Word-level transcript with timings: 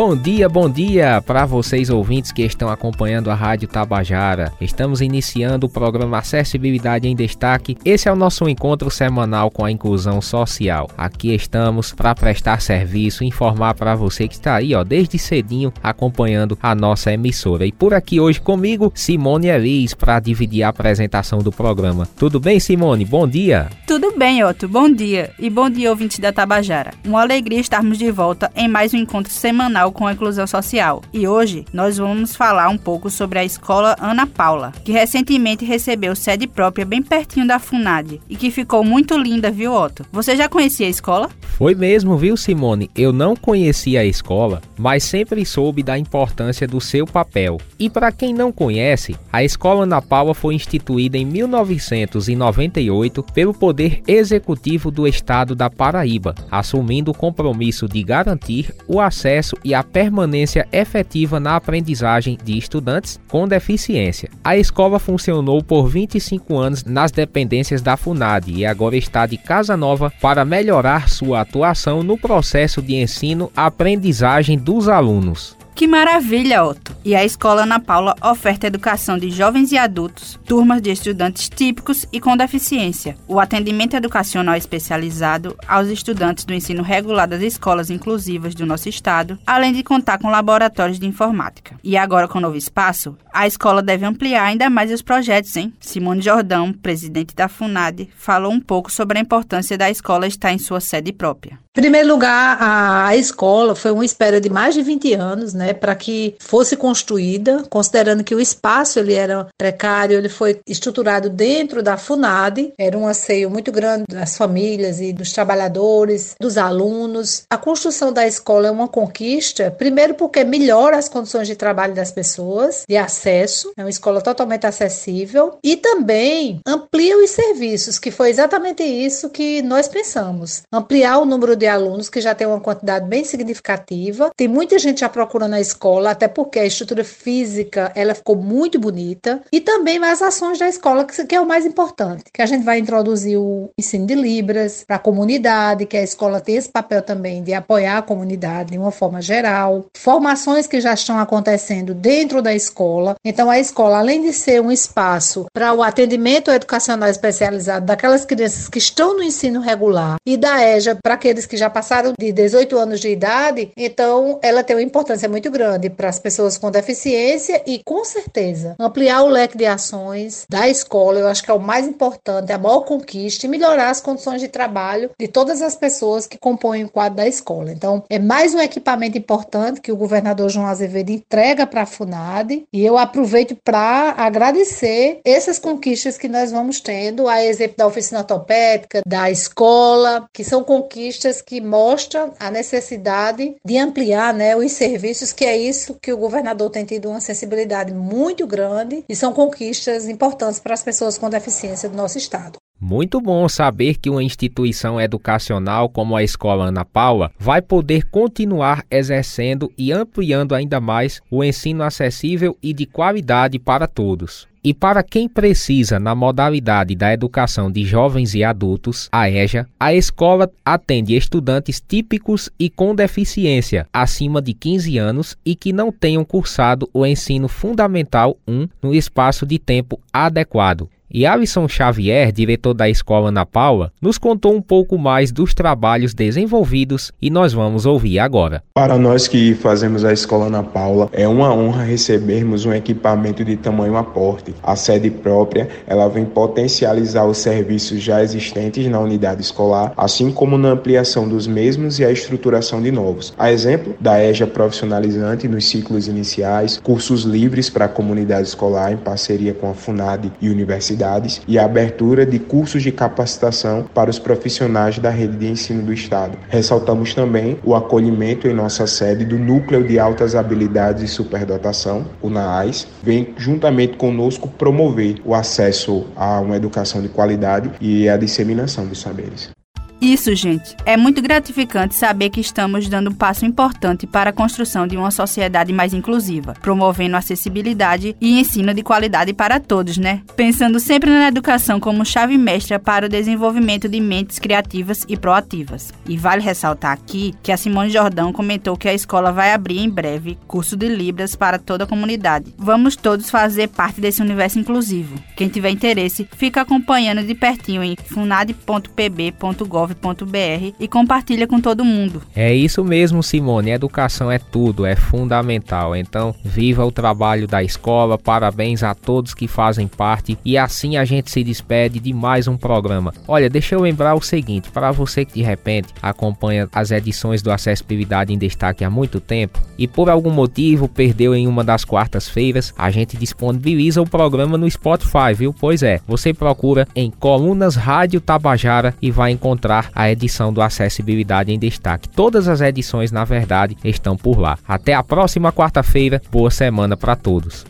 Bom 0.00 0.14
dia, 0.14 0.48
bom 0.48 0.70
dia 0.70 1.20
para 1.20 1.44
vocês 1.44 1.90
ouvintes 1.90 2.30
que 2.30 2.42
estão 2.42 2.68
acompanhando 2.68 3.32
a 3.32 3.34
Rádio 3.34 3.66
Tabajara. 3.66 4.52
Estamos 4.60 5.00
iniciando 5.00 5.66
o 5.66 5.68
programa 5.68 6.18
Acessibilidade 6.18 7.08
em 7.08 7.16
Destaque. 7.16 7.76
Esse 7.84 8.08
é 8.08 8.12
o 8.12 8.14
nosso 8.14 8.48
encontro 8.48 8.92
semanal 8.92 9.50
com 9.50 9.64
a 9.64 9.72
inclusão 9.72 10.20
social. 10.20 10.88
Aqui 10.96 11.34
estamos 11.34 11.92
para 11.92 12.14
prestar 12.14 12.62
serviço, 12.62 13.24
informar 13.24 13.74
para 13.74 13.96
você 13.96 14.28
que 14.28 14.34
está 14.34 14.54
aí, 14.54 14.72
ó, 14.72 14.84
desde 14.84 15.18
cedinho 15.18 15.72
acompanhando 15.82 16.56
a 16.62 16.76
nossa 16.76 17.12
emissora. 17.12 17.66
E 17.66 17.72
por 17.72 17.92
aqui 17.92 18.20
hoje 18.20 18.40
comigo, 18.40 18.92
Simone 18.94 19.48
Elis, 19.48 19.94
para 19.94 20.20
dividir 20.20 20.62
a 20.62 20.68
apresentação 20.68 21.40
do 21.40 21.50
programa. 21.50 22.08
Tudo 22.16 22.38
bem, 22.38 22.60
Simone? 22.60 23.04
Bom 23.04 23.26
dia. 23.26 23.68
Tudo 23.84 24.16
bem, 24.16 24.44
Otto. 24.44 24.68
Bom 24.68 24.88
dia. 24.88 25.32
E 25.40 25.50
bom 25.50 25.68
dia, 25.68 25.90
ouvintes 25.90 26.20
da 26.20 26.32
Tabajara. 26.32 26.94
Uma 27.04 27.22
alegria 27.22 27.58
estarmos 27.58 27.98
de 27.98 28.12
volta 28.12 28.48
em 28.54 28.68
mais 28.68 28.94
um 28.94 28.98
encontro 28.98 29.32
semanal 29.32 29.87
com 29.92 30.06
a 30.06 30.12
inclusão 30.12 30.46
social. 30.46 31.02
E 31.12 31.26
hoje 31.26 31.64
nós 31.72 31.98
vamos 31.98 32.34
falar 32.34 32.68
um 32.68 32.78
pouco 32.78 33.10
sobre 33.10 33.38
a 33.38 33.44
escola 33.44 33.96
Ana 33.98 34.26
Paula, 34.26 34.72
que 34.84 34.92
recentemente 34.92 35.64
recebeu 35.64 36.14
sede 36.14 36.46
própria 36.46 36.84
bem 36.84 37.02
pertinho 37.02 37.46
da 37.46 37.58
FUNAD 37.58 38.20
e 38.28 38.36
que 38.36 38.50
ficou 38.50 38.84
muito 38.84 39.16
linda, 39.16 39.50
viu, 39.50 39.72
Otto? 39.72 40.06
Você 40.12 40.36
já 40.36 40.48
conhecia 40.48 40.86
a 40.86 40.90
escola? 40.90 41.30
Foi 41.58 41.74
mesmo, 41.74 42.16
viu, 42.16 42.36
Simone? 42.36 42.88
Eu 42.94 43.12
não 43.12 43.34
conhecia 43.34 44.02
a 44.02 44.04
escola, 44.04 44.62
mas 44.78 45.02
sempre 45.02 45.44
soube 45.44 45.82
da 45.82 45.98
importância 45.98 46.68
do 46.68 46.80
seu 46.80 47.04
papel. 47.04 47.58
E 47.76 47.90
para 47.90 48.12
quem 48.12 48.32
não 48.32 48.52
conhece, 48.52 49.16
a 49.32 49.42
escola 49.42 49.82
Ana 49.82 50.00
Paula 50.00 50.34
foi 50.34 50.54
instituída 50.54 51.18
em 51.18 51.24
1998 51.24 53.24
pelo 53.34 53.52
Poder 53.52 54.02
Executivo 54.06 54.92
do 54.92 55.04
Estado 55.04 55.56
da 55.56 55.68
Paraíba, 55.68 56.32
assumindo 56.48 57.10
o 57.10 57.14
compromisso 57.14 57.88
de 57.88 58.04
garantir 58.04 58.72
o 58.86 59.00
acesso 59.00 59.56
e 59.64 59.74
a 59.74 59.82
permanência 59.82 60.64
efetiva 60.70 61.40
na 61.40 61.56
aprendizagem 61.56 62.38
de 62.40 62.56
estudantes 62.56 63.18
com 63.26 63.48
deficiência. 63.48 64.30
A 64.44 64.56
escola 64.56 65.00
funcionou 65.00 65.60
por 65.60 65.88
25 65.88 66.56
anos 66.56 66.84
nas 66.84 67.10
dependências 67.10 67.82
da 67.82 67.96
FUNAD 67.96 68.52
e 68.52 68.64
agora 68.64 68.96
está 68.96 69.26
de 69.26 69.36
casa 69.36 69.76
nova 69.76 70.12
para 70.20 70.44
melhorar 70.44 71.08
sua 71.08 71.47
atuação 71.48 72.02
no 72.02 72.18
processo 72.18 72.82
de 72.82 72.94
ensino-aprendizagem 72.96 74.58
dos 74.58 74.88
alunos. 74.88 75.57
Que 75.78 75.86
maravilha, 75.86 76.64
Otto! 76.64 76.92
E 77.04 77.14
a 77.14 77.24
Escola 77.24 77.62
Ana 77.62 77.78
Paula 77.78 78.16
oferta 78.20 78.66
educação 78.66 79.16
de 79.16 79.30
jovens 79.30 79.70
e 79.70 79.78
adultos, 79.78 80.36
turmas 80.44 80.82
de 80.82 80.90
estudantes 80.90 81.48
típicos 81.48 82.04
e 82.12 82.20
com 82.20 82.36
deficiência, 82.36 83.16
o 83.28 83.38
atendimento 83.38 83.94
educacional 83.94 84.56
especializado 84.56 85.56
aos 85.68 85.86
estudantes 85.86 86.44
do 86.44 86.52
ensino 86.52 86.82
regular 86.82 87.28
das 87.28 87.42
escolas 87.42 87.90
inclusivas 87.90 88.56
do 88.56 88.66
nosso 88.66 88.88
estado, 88.88 89.38
além 89.46 89.72
de 89.72 89.84
contar 89.84 90.18
com 90.18 90.28
laboratórios 90.28 90.98
de 90.98 91.06
informática. 91.06 91.76
E 91.84 91.96
agora, 91.96 92.26
com 92.26 92.38
o 92.38 92.42
novo 92.42 92.56
espaço, 92.56 93.16
a 93.32 93.46
escola 93.46 93.80
deve 93.80 94.04
ampliar 94.04 94.46
ainda 94.46 94.68
mais 94.68 94.90
os 94.90 95.00
projetos, 95.00 95.54
hein? 95.54 95.72
Simone 95.78 96.20
Jordão, 96.20 96.72
presidente 96.72 97.36
da 97.36 97.46
FUNAD, 97.46 98.10
falou 98.16 98.50
um 98.50 98.58
pouco 98.58 98.90
sobre 98.90 99.16
a 99.16 99.22
importância 99.22 99.78
da 99.78 99.88
escola 99.88 100.26
estar 100.26 100.52
em 100.52 100.58
sua 100.58 100.80
sede 100.80 101.12
própria. 101.12 101.56
Em 101.78 101.80
primeiro 101.80 102.08
lugar, 102.08 102.58
a, 102.60 103.14
escola 103.14 103.76
foi 103.76 103.92
uma 103.92 104.04
espera 104.04 104.40
de 104.40 104.50
mais 104.50 104.74
de 104.74 104.82
20 104.82 105.14
anos, 105.14 105.54
né, 105.54 105.67
para 105.72 105.94
que 105.94 106.34
fosse 106.38 106.76
construída, 106.76 107.64
considerando 107.68 108.24
que 108.24 108.34
o 108.34 108.40
espaço 108.40 108.98
ele 108.98 109.14
era 109.14 109.46
precário, 109.56 110.16
ele 110.16 110.28
foi 110.28 110.60
estruturado 110.66 111.28
dentro 111.30 111.82
da 111.82 111.96
FUNAD, 111.96 112.72
era 112.78 112.96
um 112.96 113.06
anseio 113.06 113.50
muito 113.50 113.70
grande 113.70 114.04
das 114.08 114.36
famílias 114.36 115.00
e 115.00 115.12
dos 115.12 115.32
trabalhadores, 115.32 116.34
dos 116.40 116.56
alunos. 116.56 117.42
A 117.50 117.56
construção 117.56 118.12
da 118.12 118.26
escola 118.26 118.68
é 118.68 118.70
uma 118.70 118.88
conquista, 118.88 119.70
primeiro 119.70 120.14
porque 120.14 120.44
melhora 120.44 120.96
as 120.96 121.08
condições 121.08 121.46
de 121.46 121.56
trabalho 121.56 121.94
das 121.94 122.10
pessoas, 122.10 122.84
de 122.88 122.96
acesso, 122.96 123.72
é 123.76 123.82
uma 123.82 123.90
escola 123.90 124.20
totalmente 124.20 124.66
acessível 124.66 125.58
e 125.62 125.76
também 125.76 126.60
amplia 126.66 127.16
os 127.18 127.30
serviços, 127.30 127.98
que 127.98 128.10
foi 128.10 128.30
exatamente 128.30 128.82
isso 128.82 129.30
que 129.30 129.62
nós 129.62 129.88
pensamos, 129.88 130.62
ampliar 130.72 131.18
o 131.18 131.24
número 131.24 131.56
de 131.56 131.66
alunos, 131.66 132.08
que 132.08 132.20
já 132.20 132.34
tem 132.34 132.46
uma 132.46 132.60
quantidade 132.60 133.06
bem 133.06 133.24
significativa. 133.24 134.30
Tem 134.36 134.48
muita 134.48 134.78
gente 134.78 135.00
já 135.00 135.08
procurando 135.08 135.54
a 135.54 135.57
escola, 135.60 136.10
até 136.10 136.28
porque 136.28 136.58
a 136.58 136.64
estrutura 136.64 137.04
física 137.04 137.92
ela 137.94 138.14
ficou 138.14 138.36
muito 138.36 138.78
bonita. 138.78 139.40
E 139.52 139.60
também 139.60 140.02
as 140.04 140.22
ações 140.22 140.58
da 140.58 140.68
escola, 140.68 141.04
que 141.04 141.34
é 141.34 141.40
o 141.40 141.46
mais 141.46 141.66
importante, 141.66 142.24
que 142.32 142.42
a 142.42 142.46
gente 142.46 142.64
vai 142.64 142.78
introduzir 142.78 143.38
o 143.38 143.70
ensino 143.78 144.06
de 144.06 144.14
Libras 144.14 144.84
para 144.86 144.96
a 144.96 145.00
comunidade, 145.00 145.86
que 145.86 145.96
a 145.96 146.02
escola 146.02 146.40
tem 146.40 146.56
esse 146.56 146.68
papel 146.68 147.02
também 147.02 147.42
de 147.42 147.52
apoiar 147.52 147.98
a 147.98 148.02
comunidade 148.02 148.72
de 148.72 148.78
uma 148.78 148.90
forma 148.90 149.20
geral. 149.20 149.86
Formações 149.96 150.66
que 150.66 150.80
já 150.80 150.94
estão 150.94 151.18
acontecendo 151.18 151.94
dentro 151.94 152.42
da 152.42 152.54
escola. 152.54 153.16
Então, 153.24 153.50
a 153.50 153.58
escola, 153.58 153.98
além 153.98 154.22
de 154.22 154.32
ser 154.32 154.60
um 154.60 154.70
espaço 154.70 155.46
para 155.52 155.72
o 155.72 155.82
atendimento 155.82 156.50
educacional 156.50 157.08
especializado 157.08 157.86
daquelas 157.86 158.24
crianças 158.24 158.68
que 158.68 158.78
estão 158.78 159.16
no 159.16 159.22
ensino 159.22 159.60
regular 159.60 160.16
e 160.24 160.36
da 160.36 160.62
EJA 160.64 160.98
para 161.02 161.14
aqueles 161.14 161.46
que 161.46 161.56
já 161.56 161.70
passaram 161.70 162.12
de 162.18 162.32
18 162.32 162.76
anos 162.78 163.00
de 163.00 163.08
idade, 163.08 163.70
então 163.76 164.38
ela 164.42 164.62
tem 164.62 164.76
uma 164.76 164.82
importância 164.82 165.28
muito 165.28 165.47
grande 165.50 165.90
para 165.90 166.08
as 166.08 166.18
pessoas 166.18 166.58
com 166.58 166.70
deficiência 166.70 167.62
e, 167.66 167.80
com 167.84 168.04
certeza, 168.04 168.74
ampliar 168.78 169.22
o 169.22 169.28
leque 169.28 169.56
de 169.56 169.66
ações 169.66 170.44
da 170.48 170.68
escola, 170.68 171.20
eu 171.20 171.28
acho 171.28 171.42
que 171.42 171.50
é 171.50 171.54
o 171.54 171.60
mais 171.60 171.86
importante, 171.86 172.52
a 172.52 172.58
maior 172.58 172.80
conquista 172.80 173.46
e 173.46 173.48
melhorar 173.48 173.90
as 173.90 174.00
condições 174.00 174.40
de 174.40 174.48
trabalho 174.48 175.10
de 175.18 175.28
todas 175.28 175.62
as 175.62 175.76
pessoas 175.76 176.26
que 176.26 176.38
compõem 176.38 176.84
o 176.84 176.88
quadro 176.88 177.16
da 177.16 177.26
escola. 177.26 177.72
Então, 177.72 178.02
é 178.08 178.18
mais 178.18 178.54
um 178.54 178.60
equipamento 178.60 179.18
importante 179.18 179.80
que 179.80 179.92
o 179.92 179.96
governador 179.96 180.48
João 180.48 180.66
Azevedo 180.66 181.10
entrega 181.10 181.66
para 181.66 181.82
a 181.82 181.86
FUNAD 181.86 182.64
e 182.72 182.84
eu 182.84 182.98
aproveito 182.98 183.56
para 183.64 184.14
agradecer 184.16 185.20
essas 185.24 185.58
conquistas 185.58 186.18
que 186.18 186.28
nós 186.28 186.50
vamos 186.50 186.80
tendo, 186.80 187.28
a 187.28 187.44
exemplo 187.44 187.76
da 187.76 187.86
oficina 187.86 188.20
ortopédica, 188.20 189.02
da 189.06 189.30
escola, 189.30 190.28
que 190.32 190.44
são 190.44 190.62
conquistas 190.62 191.42
que 191.42 191.60
mostram 191.60 192.32
a 192.38 192.50
necessidade 192.50 193.56
de 193.64 193.78
ampliar 193.78 194.32
né, 194.34 194.56
os 194.56 194.72
serviços, 194.72 195.32
que 195.38 195.44
é 195.44 195.56
isso 195.56 195.94
que 196.02 196.12
o 196.12 196.16
governador 196.16 196.68
tem 196.68 196.84
tido 196.84 197.08
uma 197.08 197.20
sensibilidade 197.20 197.94
muito 197.94 198.44
grande 198.44 199.04
e 199.08 199.14
são 199.14 199.32
conquistas 199.32 200.08
importantes 200.08 200.58
para 200.58 200.74
as 200.74 200.82
pessoas 200.82 201.16
com 201.16 201.30
deficiência 201.30 201.88
do 201.88 201.96
nosso 201.96 202.18
estado. 202.18 202.58
Muito 202.80 203.20
bom 203.20 203.48
saber 203.48 203.98
que 203.98 204.10
uma 204.10 204.20
instituição 204.20 205.00
educacional 205.00 205.88
como 205.88 206.16
a 206.16 206.24
Escola 206.24 206.64
Ana 206.64 206.84
Paula 206.84 207.30
vai 207.38 207.62
poder 207.62 208.10
continuar 208.10 208.84
exercendo 208.90 209.72
e 209.78 209.92
ampliando 209.92 210.56
ainda 210.56 210.80
mais 210.80 211.20
o 211.30 211.44
ensino 211.44 211.84
acessível 211.84 212.56
e 212.60 212.72
de 212.72 212.84
qualidade 212.84 213.60
para 213.60 213.86
todos. 213.86 214.47
E 214.62 214.74
para 214.74 215.02
quem 215.02 215.28
precisa 215.28 215.98
na 215.98 216.14
modalidade 216.14 216.94
da 216.94 217.12
educação 217.12 217.70
de 217.70 217.84
jovens 217.84 218.34
e 218.34 218.42
adultos, 218.42 219.08
a 219.12 219.30
EJA, 219.30 219.68
a 219.78 219.94
escola 219.94 220.50
atende 220.64 221.16
estudantes 221.16 221.80
típicos 221.80 222.50
e 222.58 222.68
com 222.68 222.94
deficiência 222.94 223.86
acima 223.92 224.42
de 224.42 224.52
15 224.52 224.98
anos 224.98 225.36
e 225.44 225.54
que 225.54 225.72
não 225.72 225.92
tenham 225.92 226.24
cursado 226.24 226.88
o 226.92 227.06
ensino 227.06 227.48
fundamental 227.48 228.36
1 228.46 228.68
no 228.82 228.94
espaço 228.94 229.46
de 229.46 229.58
tempo 229.58 230.00
adequado. 230.12 230.88
E 231.10 231.24
Alisson 231.24 231.66
Xavier, 231.66 232.30
diretor 232.30 232.74
da 232.74 232.86
Escola 232.86 233.30
Ana 233.30 233.46
Paula, 233.46 233.90
nos 233.98 234.18
contou 234.18 234.54
um 234.54 234.60
pouco 234.60 234.98
mais 234.98 235.32
dos 235.32 235.54
trabalhos 235.54 236.12
desenvolvidos 236.12 237.10
e 237.20 237.30
nós 237.30 237.54
vamos 237.54 237.86
ouvir 237.86 238.18
agora. 238.18 238.62
Para 238.74 238.98
nós 238.98 239.26
que 239.26 239.54
fazemos 239.54 240.04
a 240.04 240.12
Escola 240.12 240.48
Ana 240.48 240.62
Paula, 240.62 241.08
é 241.14 241.26
uma 241.26 241.50
honra 241.50 241.82
recebermos 241.82 242.66
um 242.66 242.74
equipamento 242.74 243.42
de 243.42 243.56
tamanho 243.56 243.96
aporte. 243.96 244.54
A 244.62 244.76
sede 244.76 245.10
própria, 245.10 245.70
ela 245.86 246.08
vem 246.08 246.26
potencializar 246.26 247.24
os 247.24 247.38
serviços 247.38 248.02
já 248.02 248.22
existentes 248.22 248.86
na 248.86 249.00
unidade 249.00 249.40
escolar, 249.40 249.94
assim 249.96 250.30
como 250.30 250.58
na 250.58 250.72
ampliação 250.72 251.26
dos 251.26 251.46
mesmos 251.46 251.98
e 251.98 252.04
a 252.04 252.12
estruturação 252.12 252.82
de 252.82 252.90
novos. 252.90 253.32
A 253.38 253.50
exemplo 253.50 253.94
da 253.98 254.22
EJA 254.22 254.46
profissionalizante 254.46 255.48
nos 255.48 255.66
ciclos 255.66 256.06
iniciais, 256.06 256.78
cursos 256.82 257.22
livres 257.22 257.70
para 257.70 257.86
a 257.86 257.88
comunidade 257.88 258.46
escolar 258.46 258.92
em 258.92 258.98
parceria 258.98 259.54
com 259.54 259.70
a 259.70 259.74
FUNAD 259.74 260.30
e 260.38 260.50
universidade 260.50 260.97
universidades 260.98 261.40
e 261.46 261.58
a 261.58 261.64
abertura 261.64 262.26
de 262.26 262.38
cursos 262.38 262.82
de 262.82 262.90
capacitação 262.90 263.88
para 263.94 264.10
os 264.10 264.18
profissionais 264.18 264.98
da 264.98 265.10
rede 265.10 265.36
de 265.36 265.46
ensino 265.46 265.82
do 265.82 265.92
Estado. 265.92 266.36
Ressaltamos 266.48 267.14
também 267.14 267.58
o 267.64 267.74
acolhimento 267.74 268.48
em 268.48 268.54
nossa 268.54 268.86
sede 268.86 269.24
do 269.24 269.38
Núcleo 269.38 269.86
de 269.86 269.98
Altas 269.98 270.34
Habilidades 270.34 271.02
e 271.02 271.08
Superdotação, 271.08 272.06
o 272.20 272.28
NAAS, 272.28 272.86
vem 273.02 273.34
juntamente 273.36 273.96
conosco 273.96 274.48
promover 274.48 275.20
o 275.24 275.34
acesso 275.34 276.06
a 276.16 276.40
uma 276.40 276.56
educação 276.56 277.00
de 277.00 277.08
qualidade 277.08 277.70
e 277.80 278.08
a 278.08 278.16
disseminação 278.16 278.86
dos 278.86 279.00
saberes. 279.00 279.57
Isso, 280.00 280.32
gente. 280.34 280.76
É 280.86 280.96
muito 280.96 281.20
gratificante 281.20 281.94
saber 281.94 282.30
que 282.30 282.40
estamos 282.40 282.88
dando 282.88 283.10
um 283.10 283.14
passo 283.14 283.44
importante 283.44 284.06
para 284.06 284.30
a 284.30 284.32
construção 284.32 284.86
de 284.86 284.96
uma 284.96 285.10
sociedade 285.10 285.72
mais 285.72 285.92
inclusiva, 285.92 286.54
promovendo 286.62 287.16
acessibilidade 287.16 288.14
e 288.20 288.38
ensino 288.38 288.72
de 288.72 288.82
qualidade 288.82 289.32
para 289.32 289.58
todos, 289.58 289.98
né? 289.98 290.22
Pensando 290.36 290.78
sempre 290.78 291.10
na 291.10 291.28
educação 291.28 291.80
como 291.80 292.04
chave 292.04 292.38
mestra 292.38 292.78
para 292.78 293.06
o 293.06 293.08
desenvolvimento 293.08 293.88
de 293.88 294.00
mentes 294.00 294.38
criativas 294.38 295.04
e 295.08 295.16
proativas. 295.16 295.92
E 296.06 296.16
vale 296.16 296.42
ressaltar 296.42 296.92
aqui 296.92 297.34
que 297.42 297.50
a 297.50 297.56
Simone 297.56 297.90
Jordão 297.90 298.32
comentou 298.32 298.76
que 298.76 298.88
a 298.88 298.94
escola 298.94 299.32
vai 299.32 299.52
abrir 299.52 299.78
em 299.78 299.90
breve 299.90 300.38
curso 300.46 300.76
de 300.76 300.88
Libras 300.88 301.34
para 301.34 301.58
toda 301.58 301.84
a 301.84 301.86
comunidade. 301.86 302.54
Vamos 302.56 302.94
todos 302.94 303.30
fazer 303.30 303.68
parte 303.68 304.00
desse 304.00 304.22
universo 304.22 304.58
inclusivo. 304.60 305.16
Quem 305.36 305.48
tiver 305.48 305.70
interesse, 305.70 306.28
fica 306.36 306.60
acompanhando 306.60 307.24
de 307.24 307.34
pertinho 307.34 307.82
em 307.82 307.96
funad.pb.gov 307.96 309.87
gov.br 309.94 310.74
e 310.78 310.88
compartilha 310.88 311.46
com 311.46 311.60
todo 311.60 311.84
mundo. 311.84 312.22
É 312.34 312.54
isso 312.54 312.84
mesmo, 312.84 313.22
Simone. 313.22 313.70
Educação 313.70 314.30
é 314.30 314.38
tudo, 314.38 314.86
é 314.86 314.96
fundamental. 314.96 315.94
Então, 315.94 316.34
viva 316.44 316.84
o 316.84 316.92
trabalho 316.92 317.46
da 317.46 317.62
escola. 317.62 318.18
Parabéns 318.18 318.82
a 318.82 318.94
todos 318.94 319.34
que 319.34 319.48
fazem 319.48 319.86
parte. 319.86 320.38
E 320.44 320.56
assim 320.56 320.96
a 320.96 321.04
gente 321.04 321.30
se 321.30 321.42
despede 321.42 322.00
de 322.00 322.12
mais 322.12 322.48
um 322.48 322.56
programa. 322.56 323.12
Olha, 323.26 323.50
deixa 323.50 323.74
eu 323.74 323.80
lembrar 323.80 324.14
o 324.14 324.20
seguinte: 324.20 324.70
para 324.70 324.90
você 324.90 325.24
que 325.24 325.34
de 325.34 325.42
repente 325.42 325.94
acompanha 326.02 326.68
as 326.72 326.90
edições 326.90 327.42
do 327.42 327.50
Acessibilidade 327.50 328.32
em 328.32 328.38
Destaque 328.38 328.84
há 328.84 328.90
muito 328.90 329.20
tempo 329.20 329.60
e 329.78 329.86
por 329.86 330.10
algum 330.10 330.30
motivo 330.30 330.88
perdeu 330.88 331.34
em 331.34 331.46
uma 331.46 331.62
das 331.62 331.84
quartas-feiras, 331.84 332.74
a 332.76 332.90
gente 332.90 333.16
disponibiliza 333.16 334.02
o 334.02 334.08
programa 334.08 334.58
no 334.58 334.68
Spotify, 334.68 335.32
viu? 335.34 335.54
Pois 335.54 335.82
é, 335.82 336.00
você 336.06 336.34
procura 336.34 336.86
em 336.94 337.10
Colunas 337.10 337.76
Rádio 337.76 338.20
Tabajara 338.20 338.94
e 339.00 339.10
vai 339.10 339.30
encontrar 339.30 339.77
a 339.94 340.10
edição 340.10 340.52
do 340.52 340.62
Acessibilidade 340.62 341.52
em 341.52 341.58
Destaque. 341.58 342.08
Todas 342.08 342.48
as 342.48 342.60
edições, 342.60 343.12
na 343.12 343.24
verdade, 343.24 343.76
estão 343.84 344.16
por 344.16 344.38
lá. 344.38 344.58
Até 344.66 344.94
a 344.94 345.02
próxima 345.02 345.52
quarta-feira. 345.52 346.20
Boa 346.30 346.50
semana 346.50 346.96
para 346.96 347.16
todos. 347.16 347.66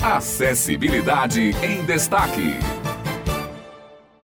Acessibilidade 0.00 1.54
em 1.62 1.84
Destaque. 1.84 2.81